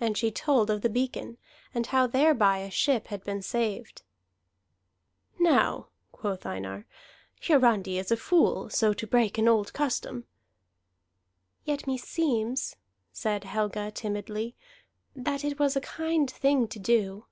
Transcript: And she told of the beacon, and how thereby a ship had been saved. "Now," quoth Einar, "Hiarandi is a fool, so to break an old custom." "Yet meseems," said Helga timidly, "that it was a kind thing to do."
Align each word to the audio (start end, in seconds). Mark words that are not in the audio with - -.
And 0.00 0.18
she 0.18 0.32
told 0.32 0.70
of 0.70 0.82
the 0.82 0.88
beacon, 0.90 1.38
and 1.72 1.86
how 1.86 2.08
thereby 2.08 2.58
a 2.58 2.68
ship 2.68 3.06
had 3.06 3.22
been 3.22 3.42
saved. 3.42 4.02
"Now," 5.38 5.86
quoth 6.10 6.44
Einar, 6.44 6.84
"Hiarandi 7.40 7.96
is 7.96 8.10
a 8.10 8.16
fool, 8.16 8.70
so 8.70 8.92
to 8.92 9.06
break 9.06 9.38
an 9.38 9.46
old 9.46 9.72
custom." 9.72 10.26
"Yet 11.64 11.86
meseems," 11.86 12.74
said 13.12 13.44
Helga 13.44 13.92
timidly, 13.92 14.56
"that 15.14 15.44
it 15.44 15.60
was 15.60 15.76
a 15.76 15.80
kind 15.80 16.28
thing 16.28 16.66
to 16.66 16.80
do." 16.80 17.26